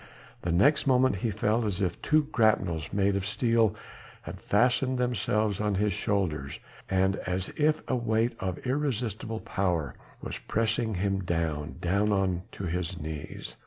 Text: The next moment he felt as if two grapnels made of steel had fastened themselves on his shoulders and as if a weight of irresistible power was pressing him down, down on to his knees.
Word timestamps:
The 0.41 0.51
next 0.51 0.87
moment 0.87 1.17
he 1.17 1.29
felt 1.29 1.63
as 1.63 1.79
if 1.79 2.01
two 2.01 2.23
grapnels 2.31 2.91
made 2.91 3.15
of 3.15 3.23
steel 3.23 3.75
had 4.23 4.41
fastened 4.41 4.97
themselves 4.97 5.61
on 5.61 5.75
his 5.75 5.93
shoulders 5.93 6.59
and 6.89 7.17
as 7.17 7.49
if 7.55 7.83
a 7.87 7.95
weight 7.95 8.33
of 8.39 8.57
irresistible 8.65 9.41
power 9.41 9.93
was 10.19 10.39
pressing 10.39 10.95
him 10.95 11.19
down, 11.23 11.75
down 11.81 12.11
on 12.11 12.41
to 12.53 12.63
his 12.63 12.99
knees. 12.99 13.57